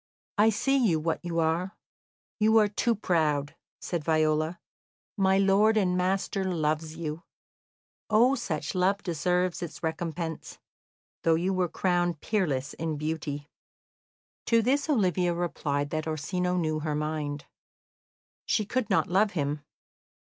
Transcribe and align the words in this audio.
"I 0.39 0.49
see 0.49 0.77
you 0.83 0.99
what 0.99 1.23
you 1.23 1.37
are 1.37 1.77
you 2.39 2.57
are 2.57 2.67
too 2.67 2.95
proud," 2.95 3.55
said 3.79 4.03
Viola. 4.03 4.59
"My 5.15 5.37
lord 5.37 5.77
and 5.77 5.95
master 5.95 6.43
loves 6.43 6.95
you. 6.95 7.21
Oh, 8.09 8.33
such 8.33 8.73
love 8.73 9.03
deserves 9.03 9.61
its 9.61 9.83
recompense, 9.83 10.57
though 11.21 11.35
you 11.35 11.53
were 11.53 11.69
crowned 11.69 12.19
peerless 12.19 12.73
in 12.73 12.97
beauty." 12.97 13.51
To 14.47 14.63
this 14.63 14.89
Olivia 14.89 15.35
replied 15.35 15.91
that 15.91 16.07
Orsino 16.07 16.57
knew 16.57 16.79
her 16.79 16.95
mind; 16.95 17.45
she 18.47 18.65
could 18.65 18.89
not 18.89 19.05
love 19.05 19.33
him. 19.33 19.63